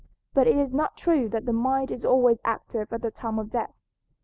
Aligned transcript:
But 0.33 0.47
it 0.47 0.57
is 0.57 0.73
not 0.73 0.97
true 0.97 1.29
that 1.29 1.45
the 1.45 1.53
mind 1.53 1.91
is 1.91 2.03
always 2.03 2.41
active 2.43 2.91
at 2.91 3.03
the 3.03 3.11
time 3.11 3.37
of 3.37 3.51
death. 3.51 3.75